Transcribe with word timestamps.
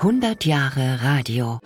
100 0.00 0.46
Jahre 0.46 1.02
Radio. 1.02 1.58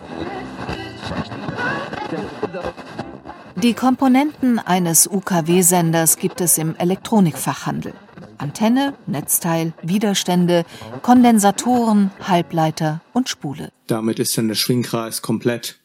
Die 3.55 3.73
Komponenten 3.73 4.59
eines 4.59 5.07
UKW-Senders 5.07 6.17
gibt 6.17 6.41
es 6.41 6.57
im 6.57 6.75
Elektronikfachhandel. 6.75 7.93
Antenne, 8.37 8.93
Netzteil, 9.07 9.71
Widerstände, 9.81 10.65
Kondensatoren, 11.01 12.11
Halbleiter 12.27 12.99
und 13.13 13.29
Spule. 13.29 13.69
Damit 13.87 14.19
ist 14.19 14.37
dann 14.37 14.49
der 14.49 14.55
Schwingkreis 14.55 15.21
komplett 15.21 15.79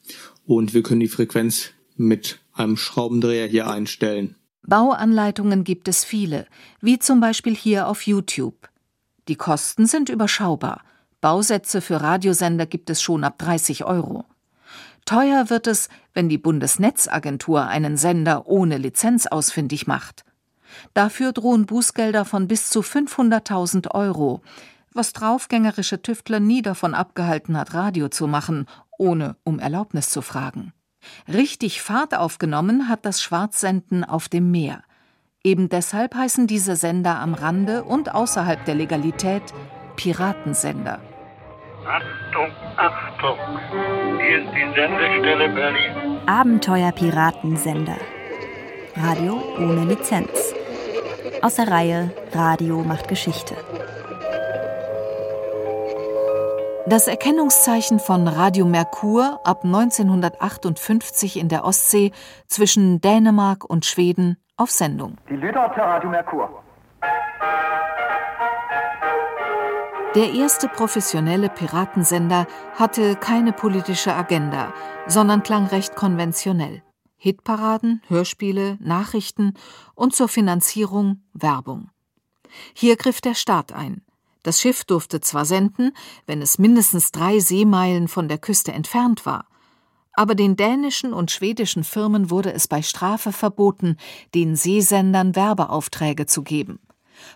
und 0.44 0.74
wir 0.74 0.82
können 0.82 0.98
die 0.98 1.06
Frequenz 1.06 1.70
mit 1.94 2.40
einem 2.52 2.76
Schraubendreher 2.76 3.46
hier 3.46 3.70
einstellen. 3.70 4.34
Bauanleitungen 4.66 5.62
gibt 5.62 5.86
es 5.86 6.04
viele, 6.04 6.48
wie 6.80 6.98
zum 6.98 7.20
Beispiel 7.20 7.54
hier 7.54 7.86
auf 7.86 8.08
YouTube. 8.08 8.68
Die 9.28 9.36
Kosten 9.36 9.86
sind 9.86 10.08
überschaubar. 10.08 10.82
Bausätze 11.20 11.80
für 11.80 12.00
Radiosender 12.00 12.66
gibt 12.66 12.90
es 12.90 13.02
schon 13.02 13.24
ab 13.24 13.38
30 13.38 13.84
Euro. 13.84 14.24
Teuer 15.04 15.50
wird 15.50 15.66
es, 15.66 15.88
wenn 16.14 16.28
die 16.28 16.38
Bundesnetzagentur 16.38 17.66
einen 17.66 17.96
Sender 17.96 18.46
ohne 18.46 18.78
Lizenz 18.78 19.26
ausfindig 19.26 19.86
macht. 19.86 20.24
Dafür 20.94 21.32
drohen 21.32 21.66
Bußgelder 21.66 22.24
von 22.24 22.48
bis 22.48 22.70
zu 22.70 22.80
500.000 22.80 23.90
Euro, 23.92 24.42
was 24.92 25.12
draufgängerische 25.12 26.02
Tüftler 26.02 26.40
nie 26.40 26.62
davon 26.62 26.94
abgehalten 26.94 27.56
hat, 27.56 27.74
Radio 27.74 28.08
zu 28.08 28.26
machen, 28.26 28.66
ohne 28.98 29.36
um 29.44 29.58
Erlaubnis 29.58 30.10
zu 30.10 30.22
fragen. 30.22 30.72
Richtig 31.28 31.82
Fahrt 31.82 32.14
aufgenommen 32.14 32.88
hat 32.88 33.04
das 33.04 33.22
Schwarzsenden 33.22 34.04
auf 34.04 34.28
dem 34.28 34.50
Meer. 34.50 34.82
Eben 35.42 35.68
deshalb 35.68 36.14
heißen 36.14 36.46
diese 36.46 36.76
Sender 36.76 37.18
am 37.18 37.34
Rande 37.34 37.84
und 37.84 38.14
außerhalb 38.14 38.64
der 38.64 38.74
Legalität 38.74 39.42
Piratensender. 39.96 41.00
Achtung, 41.86 42.50
Achtung! 42.76 43.38
Hier 44.18 44.42
ist 44.42 44.52
die 44.52 44.74
Sendestelle 44.74 45.48
Berlin. 45.48 46.18
Abenteuer-Piratensender. 46.26 47.96
Radio 48.96 49.40
ohne 49.56 49.84
Lizenz. 49.86 50.54
Aus 51.40 51.54
der 51.54 51.70
Reihe 51.70 52.10
Radio 52.32 52.82
macht 52.82 53.08
Geschichte. 53.08 53.54
Das 56.86 57.08
Erkennungszeichen 57.08 57.98
von 57.98 58.28
Radio 58.28 58.66
Merkur 58.66 59.40
ab 59.44 59.64
1958 59.64 61.38
in 61.38 61.48
der 61.48 61.64
Ostsee 61.64 62.12
zwischen 62.46 63.00
Dänemark 63.00 63.64
und 63.64 63.86
Schweden 63.86 64.36
auf 64.58 64.70
Sendung. 64.70 65.16
Die 65.30 65.36
til 65.36 65.82
Radio 65.82 66.10
Merkur. 66.10 66.62
Der 70.16 70.32
erste 70.32 70.66
professionelle 70.66 71.48
Piratensender 71.48 72.48
hatte 72.74 73.14
keine 73.14 73.52
politische 73.52 74.12
Agenda, 74.12 74.74
sondern 75.06 75.44
klang 75.44 75.66
recht 75.66 75.94
konventionell. 75.94 76.82
Hitparaden, 77.16 78.02
Hörspiele, 78.08 78.76
Nachrichten 78.80 79.54
und 79.94 80.12
zur 80.12 80.26
Finanzierung 80.26 81.22
Werbung. 81.32 81.90
Hier 82.74 82.96
griff 82.96 83.20
der 83.20 83.36
Staat 83.36 83.70
ein. 83.72 84.02
Das 84.42 84.60
Schiff 84.60 84.84
durfte 84.84 85.20
zwar 85.20 85.44
senden, 85.44 85.92
wenn 86.26 86.42
es 86.42 86.58
mindestens 86.58 87.12
drei 87.12 87.38
Seemeilen 87.38 88.08
von 88.08 88.26
der 88.26 88.38
Küste 88.38 88.72
entfernt 88.72 89.26
war, 89.26 89.46
aber 90.14 90.34
den 90.34 90.56
dänischen 90.56 91.12
und 91.12 91.30
schwedischen 91.30 91.84
Firmen 91.84 92.30
wurde 92.30 92.52
es 92.52 92.66
bei 92.66 92.82
Strafe 92.82 93.30
verboten, 93.30 93.96
den 94.34 94.56
Seesendern 94.56 95.36
Werbeaufträge 95.36 96.26
zu 96.26 96.42
geben. 96.42 96.80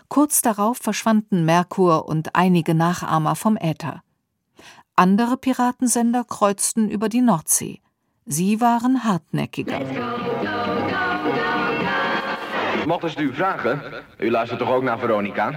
Kurz 0.07 0.41
darauf 0.41 0.77
verschwanden 0.77 1.45
Merkur 1.45 2.07
und 2.07 2.35
einige 2.35 2.73
Nachahmer 2.73 3.35
vom 3.35 3.57
Äther. 3.57 4.01
Andere 4.95 5.37
Piratensender 5.37 6.23
kreuzten 6.23 6.89
über 6.89 7.09
die 7.09 7.21
Nordsee. 7.21 7.81
Sie 8.25 8.61
waren 8.61 9.03
hartnäckiger. 9.03 9.79
Mochten 12.85 13.09
Sie 13.09 13.33
vragen, 13.33 13.81
u 14.19 14.29
luistert 14.29 14.59
toch 14.59 14.69
ook 14.69 14.83
naar 14.83 14.99
Veronica? 14.99 15.51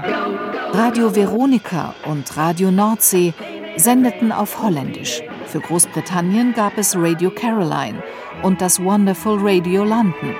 Radio 0.72 1.10
Veronica 1.10 1.94
und 2.04 2.36
Radio 2.36 2.70
Nordsee 2.70 3.34
sendeten 3.76 4.32
auf 4.32 4.62
Holländisch. 4.62 5.22
Für 5.47 5.60
Großbritannien 5.60 6.54
gab 6.54 6.78
es 6.78 6.97
Radio 6.97 7.30
Caroline 7.30 8.03
und 8.42 8.60
das 8.60 8.82
Wonderful 8.82 9.38
Radio 9.41 9.84
London. 9.84 10.34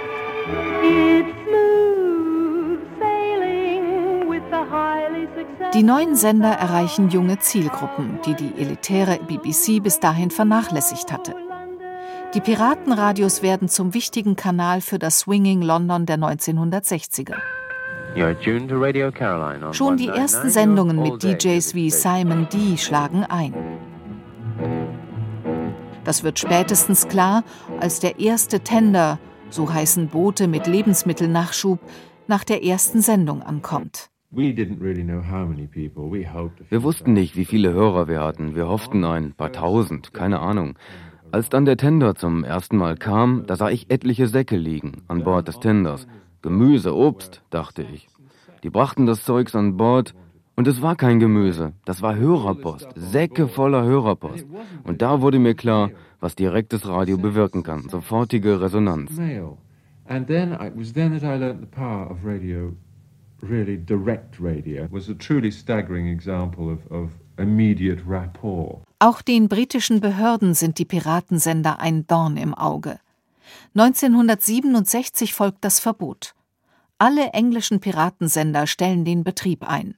Die 5.75 5.83
neuen 5.83 6.17
Sender 6.17 6.53
erreichen 6.53 7.11
junge 7.11 7.41
Zielgruppen, 7.41 8.21
die 8.25 8.33
die 8.35 8.55
elitäre 8.59 9.19
BBC 9.19 9.83
bis 9.83 10.01
dahin 10.01 10.31
vernachlässigt 10.31 11.13
hatte. 11.13 11.35
Die 12.33 12.41
Piratenradios 12.41 13.43
werden 13.43 13.69
zum 13.69 13.93
wichtigen 13.93 14.35
Kanal 14.35 14.81
für 14.81 14.99
das 14.99 15.21
Swinging 15.21 15.61
London 15.61 16.07
der 16.07 16.17
1960er. 16.17 17.35
Schon 19.73 19.99
die 19.99 20.09
ersten 20.09 20.49
Sendungen 20.49 21.03
mit 21.03 21.23
DJs 21.23 21.75
wie 21.75 21.91
Simon 21.91 22.49
D 22.51 22.79
schlagen 22.79 23.25
ein. 23.25 23.53
Das 26.05 26.23
wird 26.23 26.39
spätestens 26.39 27.09
klar, 27.09 27.45
als 27.79 28.01
der 28.01 28.19
erste 28.19 28.61
Tender, 28.61 29.19
so 29.51 29.71
heißen 29.71 30.09
Boote 30.09 30.49
mit 30.49 30.67
Lebensmittelnachschub, 30.67 31.79
nach 32.27 32.45
der 32.45 32.65
ersten 32.65 33.03
Sendung 33.03 33.43
ankommt. 33.43 34.09
Wir 34.31 34.53
wussten 36.83 37.13
nicht, 37.15 37.35
wie 37.37 37.47
viele 37.47 37.73
Hörer 37.73 38.09
wir 38.09 38.21
hatten. 38.21 38.55
Wir 38.55 38.69
hofften 38.69 39.03
ein 39.05 39.33
paar 39.33 39.53
tausend, 39.53 40.13
keine 40.13 40.41
Ahnung. 40.41 40.79
Als 41.33 41.49
dann 41.49 41.65
der 41.65 41.79
Tender 41.79 42.15
zum 42.15 42.45
ersten 42.45 42.77
Mal 42.77 42.99
kam, 42.99 43.45
da 43.47 43.57
sah 43.57 43.71
ich 43.71 43.91
etliche 43.91 44.27
Säcke 44.29 44.57
liegen 44.57 45.03
an 45.09 45.25
Bord 45.25 45.49
des 45.49 45.61
Tenders. 45.61 46.07
Gemüse, 46.43 46.95
Obst, 46.95 47.43
dachte 47.49 47.83
ich. 47.83 48.07
Die 48.63 48.69
brachten 48.71 49.07
das 49.07 49.25
Zeugs 49.25 49.57
an 49.57 49.79
Bord 49.79 50.15
und 50.57 50.69
es 50.69 50.83
war 50.83 50.97
kein 50.97 51.21
Gemüse, 51.21 51.73
das 51.87 52.03
war 52.03 52.17
Hörerpost, 52.17 52.89
Säcke 52.97 53.49
voller 53.49 53.85
Hörerpost. 53.85 54.47
Und 54.85 55.01
da 55.01 55.23
wurde 55.23 55.39
mir 55.39 55.55
klar, 55.55 55.91
was 56.21 56.35
direktes 56.35 56.87
Radio 56.87 57.17
bewirken 57.17 57.63
kann, 57.63 57.89
sofortige 57.89 58.61
Resonanz. 58.61 59.19
And 60.05 60.27
then 60.27 60.53
it 60.53 60.75
was 60.77 60.93
then 60.93 61.13
that 61.19 61.23
I 61.23 61.39
learned 61.39 61.61
the 61.61 61.67
power 61.67 62.11
of 62.11 62.25
radio 62.25 62.75
really 63.43 63.77
direct 63.77 64.41
radio 64.41 64.89
was 64.91 65.09
a 65.09 65.15
truly 65.15 65.51
staggering 65.51 66.09
example 66.09 66.71
of, 66.71 66.91
of 66.91 67.11
immediate 67.39 68.01
rapport. 68.07 68.83
Auch 68.99 69.23
den 69.23 69.49
britischen 69.49 70.01
Behörden 70.01 70.55
sind 70.55 70.79
die 70.79 70.85
Piratensender 70.85 71.79
ein 71.79 72.07
Dorn 72.07 72.37
im 72.37 72.53
Auge. 72.55 72.99
1967 73.75 75.35
folgt 75.35 75.65
das 75.65 75.79
Verbot. 75.79 76.35
Alle 76.99 77.29
englischen 77.29 77.81
Piratensender 77.81 78.67
stellen 78.67 79.05
den 79.05 79.23
Betrieb 79.23 79.69
ein. 79.69 79.95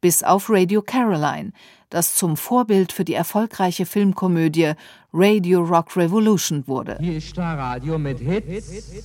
Bis 0.00 0.22
auf 0.22 0.48
Radio 0.48 0.80
Caroline, 0.80 1.52
das 1.90 2.14
zum 2.14 2.36
Vorbild 2.36 2.92
für 2.92 3.04
die 3.04 3.14
erfolgreiche 3.14 3.86
Filmkomödie 3.86 4.72
Radio 5.12 5.62
Rock 5.62 5.96
Revolution 5.96 6.64
wurde. 6.66 6.98
Hier 7.00 7.16
ist 7.16 7.38
Radio 7.38 7.98
mit 7.98 8.18
Hits. 8.18 9.02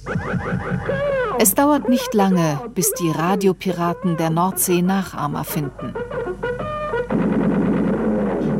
Es 1.39 1.53
dauert 1.53 1.89
nicht 1.89 2.13
lange, 2.13 2.59
bis 2.73 2.91
die 2.93 3.09
Radiopiraten 3.09 4.17
der 4.17 4.29
Nordsee 4.29 4.81
Nachahmer 4.81 5.43
finden. 5.43 5.93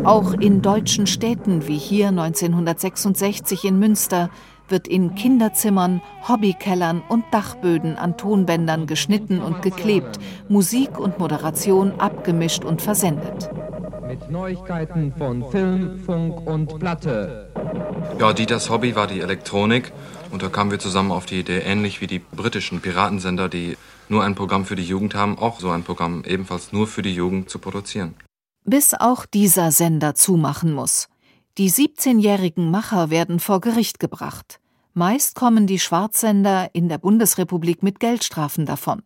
Auch 0.04 0.34
in 0.34 0.62
deutschen 0.62 1.06
Städten 1.06 1.68
wie 1.68 1.78
hier 1.78 2.08
1966 2.08 3.66
in 3.66 3.78
Münster 3.78 4.30
wird 4.68 4.88
in 4.88 5.14
Kinderzimmern, 5.16 6.02
Hobbykellern 6.28 7.04
und 7.08 7.26
Dachböden 7.32 7.98
an 7.98 8.18
Tonbändern 8.18 8.88
geschnitten 8.88 9.42
und 9.42 9.62
geklebt, 9.62 10.18
Musik 10.48 10.98
und 10.98 11.20
Moderation 11.20 12.00
abgemischt 12.00 12.64
und 12.64 12.82
versendet. 12.82 13.50
Mit 14.12 14.30
Neuigkeiten 14.30 15.14
von 15.18 15.50
Film, 15.52 15.98
Funk 16.06 16.46
und 16.46 16.78
Platte. 16.80 17.50
Ja, 18.20 18.34
Dieters 18.34 18.70
Hobby 18.70 18.94
war 18.94 19.08
die 19.08 19.22
Elektronik 19.22 19.94
und 20.32 20.44
da 20.44 20.50
kamen 20.50 20.70
wir 20.70 20.80
zusammen 20.80 21.14
auf 21.14 21.26
die 21.26 21.40
Idee, 21.40 21.60
ähnlich 21.60 22.02
wie 22.02 22.08
die 22.08 22.20
britischen 22.20 22.82
Piratensender, 22.82 23.48
die 23.48 23.78
nur 24.10 24.22
ein 24.22 24.36
Programm 24.36 24.66
für 24.66 24.76
die 24.76 24.84
Jugend 24.84 25.16
haben, 25.16 25.40
auch 25.40 25.62
so 25.62 25.70
ein 25.70 25.84
Programm 25.84 26.26
ebenfalls 26.28 26.74
nur 26.74 26.88
für 26.88 27.04
die 27.04 27.16
Jugend 27.16 27.50
zu 27.50 27.60
produzieren. 27.60 28.16
Bis 28.66 28.94
auch 28.94 29.26
dieser 29.26 29.72
Sender 29.72 30.14
zumachen 30.14 30.74
muss. 30.74 31.08
Die 31.58 31.72
17-jährigen 31.72 32.70
Macher 32.70 33.12
werden 33.12 33.40
vor 33.40 33.62
Gericht 33.62 34.02
gebracht. 34.02 34.60
Meist 34.94 35.36
kommen 35.36 35.68
die 35.68 35.80
Schwarzsender 35.80 36.70
in 36.74 36.90
der 36.90 36.98
Bundesrepublik 36.98 37.82
mit 37.82 38.02
Geldstrafen 38.02 38.66
davon. 38.66 39.04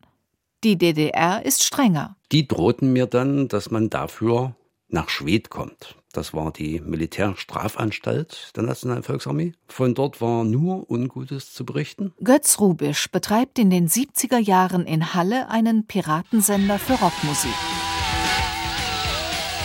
Die 0.63 0.79
DDR 0.79 1.45
ist 1.45 1.63
strenger. 1.63 2.15
Die 2.31 2.47
drohten 2.47 2.91
mir 2.91 3.05
dann, 3.05 3.47
dass 3.49 3.69
man 3.69 3.91
dafür 3.91 4.55
nach 4.95 5.09
Schwedt 5.09 5.49
kommt. 5.51 5.95
Das 6.13 6.33
war 6.33 6.51
die 6.51 6.79
Militärstrafanstalt 6.79 8.53
der 8.55 8.63
Nationalen 8.63 9.03
Volksarmee. 9.03 9.51
Von 9.67 9.93
dort 9.93 10.21
war 10.21 10.45
nur 10.45 10.89
Ungutes 10.89 11.53
zu 11.53 11.65
berichten. 11.65 12.13
Götz 12.23 12.59
Rubisch 12.59 13.11
betreibt 13.11 13.59
in 13.59 13.69
den 13.69 13.89
70er 13.89 14.37
Jahren 14.39 14.85
in 14.85 15.13
Halle 15.13 15.49
einen 15.49 15.85
Piratensender 15.85 16.79
für 16.79 16.93
Rockmusik. 16.93 17.51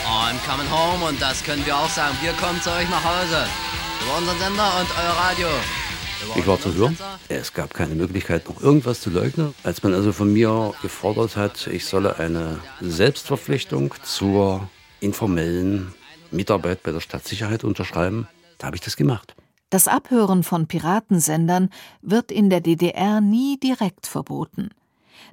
I'm 0.05 0.39
coming 0.45 0.69
home 0.71 1.09
und 1.09 1.23
das 1.23 1.43
können 1.45 1.65
wir 1.65 1.77
auch 1.77 1.89
sagen. 1.89 2.17
Wir 2.21 2.33
kommen 2.33 2.61
zu 2.61 2.71
euch 2.71 2.91
nach 2.91 3.05
Hause. 3.05 3.47
Über 4.03 4.19
unseren 4.19 4.39
Sender 4.39 4.81
und 4.81 4.89
euer 4.99 5.13
Radio. 5.13 5.47
Ich 6.35 6.47
war 6.47 6.61
zu 6.61 6.75
hören. 6.75 6.99
Es 7.29 7.53
gab 7.55 7.73
keine 7.73 7.95
Möglichkeit, 7.95 8.49
noch 8.49 8.61
irgendwas 8.61 9.01
zu 9.01 9.11
leugnen. 9.11 9.55
Als 9.63 9.83
man 9.85 9.95
also 9.95 10.13
von 10.13 10.33
mir 10.33 10.75
gefordert 10.83 11.37
hat, 11.37 11.69
ich 11.69 11.87
solle 11.87 12.19
eine 12.19 12.59
Selbstverpflichtung 12.81 13.95
zur 14.03 14.69
informellen 15.01 15.95
Mitarbeit 16.31 16.83
bei 16.83 16.93
der 16.93 17.01
Stadtsicherheit 17.01 17.65
unterschreiben, 17.65 18.29
da 18.59 18.67
habe 18.67 18.77
ich 18.77 18.83
das 18.83 18.97
gemacht. 18.97 19.35
Das 19.71 19.89
Abhören 19.89 20.43
von 20.43 20.67
Piratensendern 20.67 21.71
wird 22.03 22.33
in 22.33 22.51
der 22.51 22.61
DDR 22.61 23.21
nie 23.21 23.59
direkt 23.59 24.07
verboten. 24.07 24.71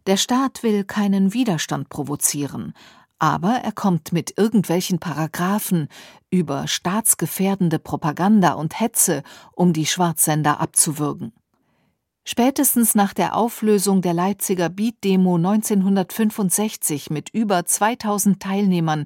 Der 0.06 0.18
Staat 0.18 0.64
will 0.64 0.84
keinen 0.84 1.34
Widerstand 1.34 1.90
provozieren, 1.90 2.74
aber 3.19 3.54
er 3.64 3.72
kommt 3.72 4.14
mit 4.14 4.38
irgendwelchen 4.38 5.00
Paragraphen 5.00 5.88
über 6.30 6.68
staatsgefährdende 6.68 7.80
Propaganda 7.80 8.54
und 8.54 8.80
Hetze, 8.80 9.24
um 9.54 9.74
die 9.74 9.88
Schwarzsender 9.88 10.60
abzuwürgen. 10.60 11.34
Spätestens 12.24 12.94
nach 12.94 13.13
der 13.13 13.36
Auflösung 13.36 14.02
der 14.02 14.13
Leipziger 14.13 14.70
Beat-Demo 14.70 15.38
1965 15.38 17.10
mit 17.10 17.30
über 17.30 17.66
2000 17.66 18.42
Teilnehmern 18.42 19.06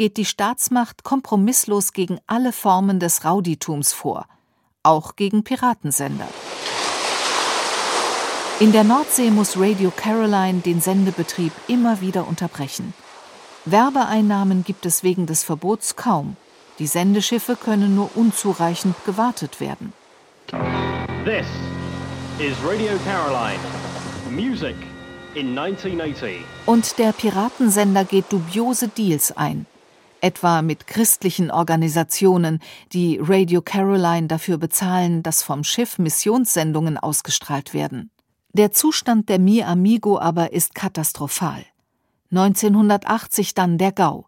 geht 0.00 0.16
die 0.16 0.24
Staatsmacht 0.24 1.04
kompromisslos 1.04 1.92
gegen 1.92 2.20
alle 2.26 2.54
Formen 2.54 3.00
des 3.00 3.26
Rauditums 3.26 3.92
vor, 3.92 4.24
auch 4.82 5.14
gegen 5.14 5.44
Piratensender. 5.44 6.26
In 8.60 8.72
der 8.72 8.82
Nordsee 8.82 9.30
muss 9.30 9.58
Radio 9.58 9.92
Caroline 9.94 10.60
den 10.60 10.80
Sendebetrieb 10.80 11.52
immer 11.68 12.00
wieder 12.00 12.26
unterbrechen. 12.26 12.94
Werbeeinnahmen 13.66 14.64
gibt 14.64 14.86
es 14.86 15.02
wegen 15.02 15.26
des 15.26 15.44
Verbots 15.44 15.96
kaum. 15.96 16.38
Die 16.78 16.86
Sendeschiffe 16.86 17.54
können 17.54 17.94
nur 17.94 18.08
unzureichend 18.14 18.96
gewartet 19.04 19.60
werden. 19.60 19.92
This 21.26 21.46
is 22.38 22.56
Radio 22.64 22.96
Caroline. 23.04 23.60
Music 24.30 24.76
in 25.34 25.58
1980. 25.58 26.36
Und 26.64 26.98
der 26.98 27.12
Piratensender 27.12 28.06
geht 28.06 28.32
dubiose 28.32 28.88
Deals 28.88 29.36
ein. 29.36 29.66
Etwa 30.22 30.62
mit 30.62 30.86
christlichen 30.86 31.50
Organisationen, 31.50 32.60
die 32.92 33.18
Radio 33.20 33.62
Caroline 33.62 34.26
dafür 34.26 34.58
bezahlen, 34.58 35.22
dass 35.22 35.42
vom 35.42 35.64
Schiff 35.64 35.98
Missionssendungen 35.98 36.98
ausgestrahlt 36.98 37.74
werden. 37.74 38.10
Der 38.52 38.72
Zustand 38.72 39.28
der 39.28 39.38
Mi 39.38 39.62
Amigo 39.62 40.18
aber 40.18 40.52
ist 40.52 40.74
katastrophal. 40.74 41.64
1980 42.32 43.54
dann 43.54 43.78
der 43.78 43.92
Gau. 43.92 44.26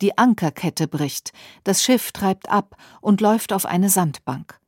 Die 0.00 0.16
Ankerkette 0.16 0.88
bricht, 0.88 1.32
das 1.64 1.82
Schiff 1.82 2.12
treibt 2.12 2.48
ab 2.48 2.76
und 3.00 3.20
läuft 3.20 3.52
auf 3.52 3.66
eine 3.66 3.90
Sandbank. 3.90 4.58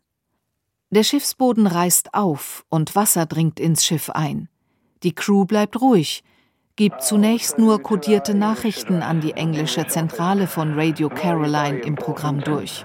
Der 0.90 1.04
Schiffsboden 1.04 1.66
reißt 1.66 2.12
auf 2.12 2.66
und 2.68 2.94
Wasser 2.94 3.24
dringt 3.24 3.58
ins 3.58 3.84
Schiff 3.84 4.10
ein. 4.10 4.50
Die 5.02 5.14
Crew 5.14 5.46
bleibt 5.46 5.80
ruhig, 5.80 6.22
gibt 6.82 7.00
zunächst 7.04 7.58
nur 7.58 7.80
kodierte 7.80 8.36
Nachrichten 8.36 9.02
an 9.02 9.20
die 9.20 9.34
englische 9.34 9.86
Zentrale 9.86 10.48
von 10.48 10.74
Radio 10.76 11.08
Caroline 11.08 11.78
im 11.78 11.94
Programm 11.94 12.40
durch. 12.40 12.84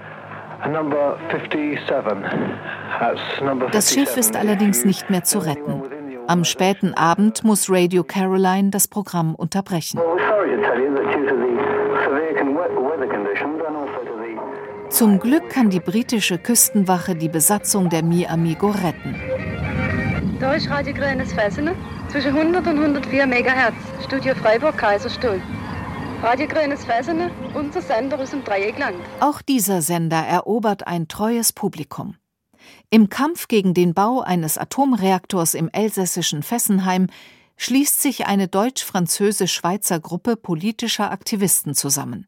Das 3.72 3.92
Schiff 3.92 4.16
ist 4.16 4.36
allerdings 4.36 4.84
nicht 4.84 5.10
mehr 5.10 5.24
zu 5.24 5.40
retten. 5.40 5.82
Am 6.28 6.44
späten 6.44 6.94
Abend 6.94 7.42
muss 7.42 7.68
Radio 7.68 8.04
Caroline 8.04 8.70
das 8.70 8.86
Programm 8.86 9.34
unterbrechen. 9.34 9.98
Zum 14.90 15.18
Glück 15.18 15.50
kann 15.50 15.70
die 15.70 15.80
britische 15.80 16.38
Küstenwache 16.38 17.16
die 17.16 17.28
Besatzung 17.28 17.88
der 17.88 18.04
Mi 18.04 18.28
Amigo 18.28 18.68
retten. 18.68 19.16
Da 20.38 20.52
ist 20.52 20.70
Radio 20.70 20.94
Grünes 20.94 21.32
Fessener 21.32 21.74
zwischen 22.10 22.36
100 22.36 22.66
und 22.66 22.78
104 22.78 23.26
MHz, 23.26 24.04
Studio 24.04 24.34
Freiburg 24.34 24.78
Kaiserstuhl. 24.78 25.42
Radio 26.22 26.48
Grünes 26.48 26.84
Fessener, 26.84 27.30
unser 27.54 27.82
Sender 27.82 28.18
aus 28.18 28.30
dem 28.30 28.42
Dreieckland. 28.44 28.96
Auch 29.20 29.42
dieser 29.42 29.82
Sender 29.82 30.16
erobert 30.16 30.86
ein 30.86 31.08
treues 31.08 31.52
Publikum. 31.52 32.16
Im 32.90 33.10
Kampf 33.10 33.46
gegen 33.46 33.74
den 33.74 33.92
Bau 33.92 34.20
eines 34.20 34.56
Atomreaktors 34.56 35.54
im 35.54 35.68
elsässischen 35.70 36.42
Fessenheim 36.42 37.08
schließt 37.56 38.00
sich 38.00 38.26
eine 38.26 38.48
deutsch-französisch-schweizer 38.48 40.00
Gruppe 40.00 40.36
politischer 40.36 41.10
Aktivisten 41.10 41.74
zusammen. 41.74 42.26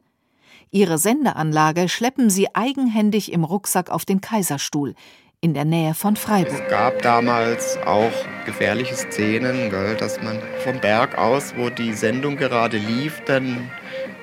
Ihre 0.71 0.99
Sendeanlage 0.99 1.89
schleppen 1.89 2.29
sie 2.29 2.55
eigenhändig 2.55 3.33
im 3.33 3.45
Rucksack 3.45 3.91
auf 3.91 4.05
den 4.05 4.21
Kaiserstuhl 4.21 4.95
in 5.43 5.55
der 5.55 5.65
Nähe 5.65 5.95
von 5.95 6.17
Freiburg. 6.17 6.61
Es 6.65 6.69
gab 6.69 7.01
damals 7.01 7.79
auch 7.79 8.13
gefährliche 8.45 8.95
Szenen, 8.95 9.71
dass 9.99 10.21
man 10.23 10.39
vom 10.63 10.79
Berg 10.81 11.17
aus, 11.17 11.55
wo 11.57 11.71
die 11.71 11.95
Sendung 11.95 12.37
gerade 12.37 12.77
lief, 12.77 13.23
dann 13.25 13.71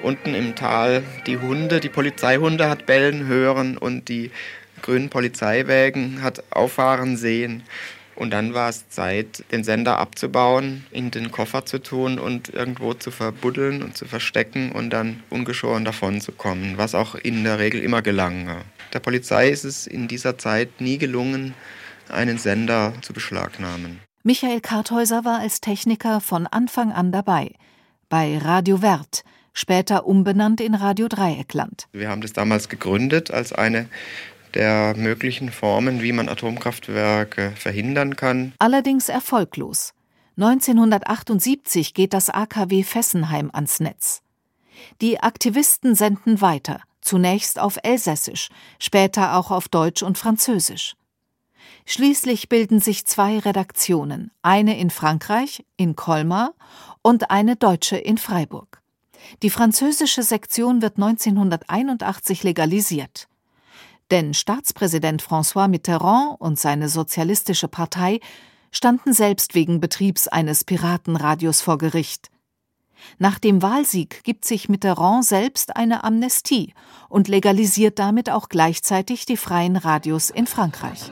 unten 0.03 0.35
im 0.35 0.53
Tal 0.55 1.01
die 1.25 1.39
Hunde, 1.39 1.79
die 1.79 1.89
Polizeihunde 1.89 2.69
hat 2.69 2.85
bellen 2.85 3.25
hören 3.25 3.79
und 3.79 4.09
die 4.09 4.29
grünen 4.83 5.09
Polizeiwägen 5.09 6.21
hat 6.21 6.43
auffahren 6.51 7.17
sehen. 7.17 7.63
Und 8.17 8.31
dann 8.31 8.55
war 8.55 8.69
es 8.69 8.89
Zeit, 8.89 9.43
den 9.51 9.63
Sender 9.63 9.99
abzubauen, 9.99 10.85
in 10.89 11.11
den 11.11 11.31
Koffer 11.31 11.67
zu 11.67 11.77
tun 11.77 12.17
und 12.17 12.49
irgendwo 12.49 12.95
zu 12.95 13.11
verbuddeln 13.11 13.83
und 13.83 13.95
zu 13.95 14.05
verstecken 14.05 14.71
und 14.71 14.89
dann 14.89 15.21
ungeschoren 15.29 15.85
davon 15.85 16.19
zu 16.19 16.31
kommen, 16.31 16.77
was 16.77 16.95
auch 16.95 17.13
in 17.13 17.43
der 17.43 17.59
Regel 17.59 17.79
immer 17.79 18.01
gelang. 18.01 18.49
Der 18.91 18.99
Polizei 18.99 19.49
ist 19.49 19.65
es 19.65 19.85
in 19.85 20.07
dieser 20.07 20.39
Zeit 20.39 20.81
nie 20.81 20.97
gelungen, 20.97 21.53
einen 22.09 22.39
Sender 22.39 22.93
zu 23.03 23.13
beschlagnahmen. 23.13 23.99
Michael 24.23 24.61
Karthäuser 24.61 25.23
war 25.23 25.39
als 25.39 25.61
Techniker 25.61 26.19
von 26.19 26.47
Anfang 26.47 26.91
an 26.91 27.11
dabei. 27.11 27.51
Bei 28.09 28.39
Radio 28.39 28.81
Wert, 28.81 29.23
später 29.53 30.07
umbenannt 30.07 30.59
in 30.59 30.73
Radio 30.73 31.07
Dreieckland. 31.07 31.87
Wir 31.91 32.09
haben 32.09 32.21
das 32.21 32.33
damals 32.33 32.67
gegründet 32.67 33.29
als 33.29 33.53
eine 33.53 33.87
der 34.55 34.95
möglichen 34.95 35.51
Formen, 35.51 36.01
wie 36.01 36.11
man 36.11 36.29
Atomkraftwerke 36.29 37.51
verhindern 37.55 38.15
kann. 38.15 38.53
Allerdings 38.59 39.09
erfolglos. 39.09 39.93
1978 40.37 41.93
geht 41.93 42.13
das 42.13 42.29
AKW 42.29 42.83
Fessenheim 42.83 43.49
ans 43.53 43.79
Netz. 43.79 44.21
Die 45.01 45.19
Aktivisten 45.19 45.95
senden 45.95 46.41
weiter, 46.41 46.81
zunächst 47.01 47.59
auf 47.59 47.77
Elsässisch, 47.81 48.49
später 48.79 49.35
auch 49.35 49.49
auf 49.49 49.67
Deutsch 49.67 50.03
und 50.03 50.17
Französisch. 50.17 50.95
Schließlich 51.85 52.49
bilden 52.49 52.79
sich 52.79 53.05
zwei 53.05 53.39
Redaktionen, 53.39 54.31
eine 54.41 54.77
in 54.77 54.89
Frankreich, 54.89 55.65
in 55.77 55.95
Colmar, 55.95 56.53
und 57.01 57.31
eine 57.31 57.55
deutsche 57.55 57.97
in 57.97 58.17
Freiburg. 58.17 58.81
Die 59.41 59.49
französische 59.49 60.23
Sektion 60.23 60.81
wird 60.81 60.97
1981 60.97 62.43
legalisiert. 62.43 63.27
Denn 64.11 64.33
Staatspräsident 64.33 65.21
François 65.21 65.67
Mitterrand 65.67 66.39
und 66.39 66.57
seine 66.57 66.89
Sozialistische 66.89 67.67
Partei 67.67 68.19
standen 68.71 69.13
selbst 69.13 69.55
wegen 69.55 69.79
Betriebs 69.79 70.27
eines 70.27 70.63
Piratenradios 70.63 71.61
vor 71.61 71.77
Gericht. 71.77 72.29
Nach 73.19 73.39
dem 73.39 73.61
Wahlsieg 73.61 74.23
gibt 74.23 74.45
sich 74.45 74.69
Mitterrand 74.69 75.25
selbst 75.25 75.75
eine 75.75 76.03
Amnestie 76.03 76.73
und 77.09 77.27
legalisiert 77.27 77.99
damit 77.99 78.29
auch 78.29 78.49
gleichzeitig 78.49 79.25
die 79.25 79.37
freien 79.37 79.75
Radios 79.75 80.29
in 80.29 80.47
Frankreich. 80.47 81.11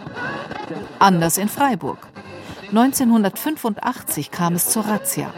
Anders 1.00 1.38
in 1.38 1.50
Freiburg. 1.50 2.08
1985 2.70 4.32
kam 4.32 4.56
es 4.56 4.70
zur 4.70 4.86
Razzia. 4.86 5.34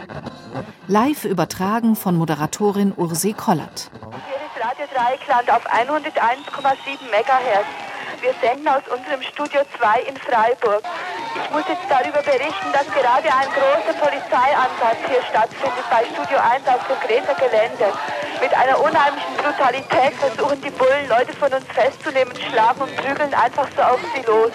Live 0.86 1.24
übertragen 1.24 1.96
von 1.96 2.16
Moderatorin 2.16 2.92
Ursi 2.96 3.34
Kollert. 3.34 3.90
Radio 4.78 4.94
Dreieckland 4.94 5.50
auf 5.50 5.66
101,7 5.66 7.10
MHz. 7.10 7.66
Wir 8.22 8.34
senden 8.40 8.68
aus 8.68 8.82
unserem 8.86 9.22
Studio 9.22 9.62
2 9.76 10.02
in 10.06 10.16
Freiburg. 10.16 10.82
Ich 11.34 11.50
muss 11.50 11.66
jetzt 11.66 11.86
darüber 11.88 12.22
berichten, 12.22 12.70
dass 12.72 12.86
gerade 12.94 13.26
ein 13.26 13.50
großer 13.58 13.98
Polizeieinsatz 13.98 15.02
hier 15.08 15.22
stattfindet 15.30 15.82
bei 15.90 16.04
Studio 16.06 16.38
1 16.38 16.62
auf 16.68 16.86
dem 16.86 17.00
Gräser 17.02 17.34
Gelände. 17.34 17.90
Mit 18.40 18.54
einer 18.54 18.78
unheimlichen 18.78 19.34
Brutalität 19.42 20.14
versuchen 20.14 20.62
die 20.62 20.70
Bullen, 20.70 21.08
Leute 21.08 21.32
von 21.34 21.52
uns 21.52 21.66
festzunehmen, 21.74 22.34
schlagen 22.38 22.80
und 22.80 22.94
prügeln 22.96 23.34
einfach 23.34 23.66
so 23.74 23.82
auf 23.82 24.00
sie 24.14 24.22
los. 24.22 24.52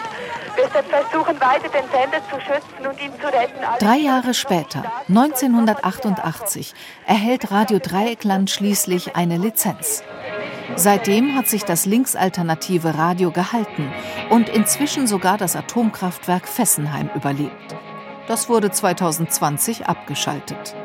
Wir 0.55 0.69
versuchen 0.69 1.35
weiter 1.41 1.67
den 1.67 1.89
Sender 1.91 2.21
zu 2.29 2.39
schützen 2.39 2.87
und 2.87 3.01
ihn 3.01 3.11
zu 3.19 3.27
retten. 3.27 3.59
Drei 3.79 3.97
Jahre 3.97 4.33
später, 4.33 4.83
1988, 5.09 6.73
erhält 7.07 7.51
Radio 7.51 7.79
Dreieckland 7.79 8.51
schließlich 8.51 9.15
eine 9.15 9.37
Lizenz. 9.37 10.03
Seitdem 10.75 11.35
hat 11.35 11.47
sich 11.47 11.63
das 11.63 11.85
linksalternative 11.85 12.97
Radio 12.97 13.31
gehalten 13.31 13.91
und 14.29 14.49
inzwischen 14.49 15.07
sogar 15.07 15.37
das 15.37 15.55
Atomkraftwerk 15.55 16.47
Fessenheim 16.47 17.09
überlebt. 17.15 17.75
Das 18.27 18.49
wurde 18.49 18.71
2020 18.71 19.87
abgeschaltet. 19.87 20.75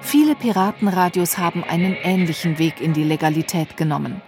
Viele 0.00 0.34
Piratenradios 0.34 1.38
haben 1.38 1.64
einen 1.64 1.94
ähnlichen 2.02 2.58
Weg 2.58 2.80
in 2.80 2.92
die 2.92 3.04
Legalität 3.04 3.76
genommen. 3.76 4.22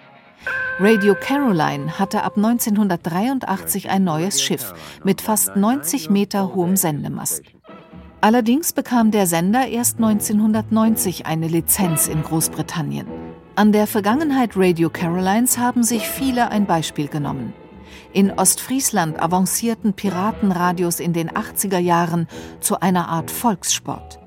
Radio 0.78 1.14
Caroline 1.14 1.98
hatte 1.98 2.22
ab 2.22 2.36
1983 2.36 3.90
ein 3.90 4.04
neues 4.04 4.42
Schiff 4.42 4.72
mit 5.04 5.20
fast 5.20 5.56
90 5.56 6.10
Meter 6.10 6.54
hohem 6.54 6.76
Sendemast. 6.76 7.42
Allerdings 8.22 8.72
bekam 8.72 9.10
der 9.10 9.26
Sender 9.26 9.66
erst 9.66 9.96
1990 9.96 11.26
eine 11.26 11.48
Lizenz 11.48 12.08
in 12.08 12.22
Großbritannien. 12.22 13.19
An 13.60 13.72
der 13.72 13.86
Vergangenheit 13.86 14.52
Radio 14.54 14.88
Carolines 14.88 15.58
haben 15.58 15.82
sich 15.82 16.08
viele 16.08 16.50
ein 16.50 16.64
Beispiel 16.64 17.08
genommen. 17.08 17.52
In 18.14 18.30
Ostfriesland 18.30 19.20
avancierten 19.20 19.92
Piratenradios 19.92 20.98
in 20.98 21.12
den 21.12 21.28
80er 21.28 21.76
Jahren 21.76 22.26
zu 22.60 22.80
einer 22.80 23.10
Art 23.10 23.30
Volkssport. 23.30 24.18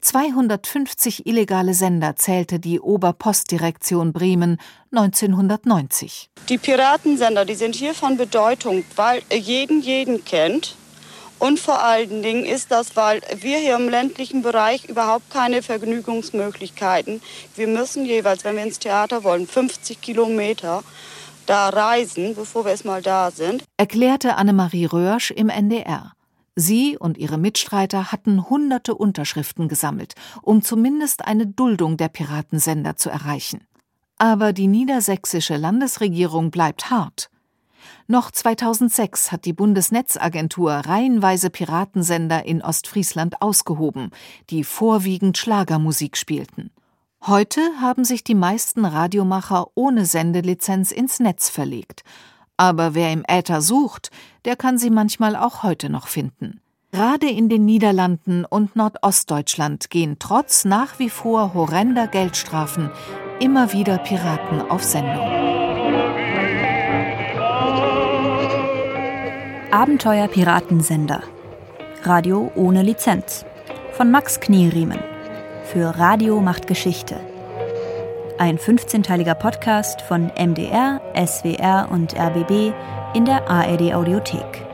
250 0.00 1.26
illegale 1.26 1.74
Sender 1.74 2.16
zählte 2.16 2.58
die 2.58 2.80
Oberpostdirektion 2.80 4.14
Bremen 4.14 4.56
1990. 4.92 6.30
Die 6.48 6.56
Piratensender, 6.56 7.44
die 7.44 7.56
sind 7.56 7.74
hier 7.74 7.92
von 7.92 8.16
Bedeutung, 8.16 8.84
weil 8.96 9.20
jeden 9.30 9.82
jeden 9.82 10.24
kennt. 10.24 10.74
Und 11.40 11.58
vor 11.58 11.82
allen 11.82 12.22
Dingen 12.22 12.44
ist 12.44 12.70
das, 12.70 12.96
weil 12.96 13.22
wir 13.40 13.58
hier 13.58 13.74
im 13.74 13.88
ländlichen 13.88 14.42
Bereich 14.42 14.84
überhaupt 14.84 15.30
keine 15.30 15.62
Vergnügungsmöglichkeiten. 15.62 17.22
Wir 17.56 17.66
müssen 17.66 18.04
jeweils, 18.04 18.44
wenn 18.44 18.56
wir 18.56 18.62
ins 18.62 18.78
Theater 18.78 19.24
wollen, 19.24 19.46
50 19.46 20.02
Kilometer 20.02 20.84
da 21.46 21.70
reisen, 21.70 22.34
bevor 22.34 22.66
wir 22.66 22.72
erstmal 22.72 23.00
da 23.00 23.30
sind. 23.30 23.64
Erklärte 23.78 24.36
Annemarie 24.36 24.84
Röhrsch 24.84 25.30
im 25.30 25.48
NDR. 25.48 26.12
Sie 26.56 26.98
und 26.98 27.16
ihre 27.16 27.38
Mitstreiter 27.38 28.12
hatten 28.12 28.50
hunderte 28.50 28.94
Unterschriften 28.94 29.68
gesammelt, 29.68 30.14
um 30.42 30.62
zumindest 30.62 31.24
eine 31.24 31.46
Duldung 31.46 31.96
der 31.96 32.08
Piratensender 32.08 32.96
zu 32.96 33.08
erreichen. 33.08 33.66
Aber 34.18 34.52
die 34.52 34.66
niedersächsische 34.66 35.56
Landesregierung 35.56 36.50
bleibt 36.50 36.90
hart. 36.90 37.30
Noch 38.06 38.30
2006 38.30 39.32
hat 39.32 39.44
die 39.44 39.52
Bundesnetzagentur 39.52 40.72
reihenweise 40.72 41.50
Piratensender 41.50 42.44
in 42.44 42.62
Ostfriesland 42.62 43.42
ausgehoben, 43.42 44.10
die 44.50 44.64
vorwiegend 44.64 45.38
Schlagermusik 45.38 46.16
spielten. 46.16 46.70
Heute 47.26 47.60
haben 47.80 48.04
sich 48.04 48.24
die 48.24 48.34
meisten 48.34 48.84
Radiomacher 48.84 49.68
ohne 49.74 50.06
Sendelizenz 50.06 50.90
ins 50.90 51.20
Netz 51.20 51.50
verlegt 51.50 52.02
aber 52.60 52.94
wer 52.94 53.10
im 53.10 53.24
Äther 53.26 53.62
sucht, 53.62 54.10
der 54.44 54.54
kann 54.54 54.76
sie 54.76 54.90
manchmal 54.90 55.34
auch 55.34 55.62
heute 55.62 55.88
noch 55.88 56.08
finden. 56.08 56.60
Gerade 56.92 57.26
in 57.26 57.48
den 57.48 57.64
Niederlanden 57.64 58.44
und 58.44 58.76
Nordostdeutschland 58.76 59.88
gehen 59.88 60.16
trotz 60.18 60.66
nach 60.66 60.98
wie 60.98 61.08
vor 61.08 61.54
horrender 61.54 62.06
Geldstrafen 62.06 62.90
immer 63.40 63.72
wieder 63.72 63.96
Piraten 63.96 64.60
auf 64.60 64.84
Sendung. 64.84 65.49
Abenteuer 69.70 70.26
Piratensender. 70.26 71.22
Radio 72.02 72.50
ohne 72.56 72.82
Lizenz. 72.82 73.44
Von 73.92 74.10
Max 74.10 74.40
Knielriemen. 74.40 74.98
Für 75.64 75.98
Radio 75.98 76.40
macht 76.40 76.66
Geschichte 76.66 77.20
ein 78.40 78.56
15-teiliger 78.56 79.34
Podcast 79.34 80.00
von 80.00 80.32
MDR, 80.34 81.02
SWR 81.14 81.88
und 81.90 82.18
RBB 82.18 82.72
in 83.12 83.26
der 83.26 83.46
ARD 83.50 83.92
Audiothek. 83.92 84.69